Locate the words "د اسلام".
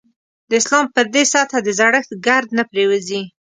0.49-0.85